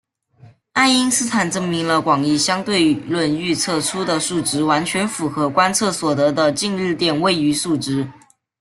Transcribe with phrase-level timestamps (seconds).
[0.73, 8.09] 爱因斯坦证明了广义相对论预测出的数值完全符合观测所得的近日点位移数值。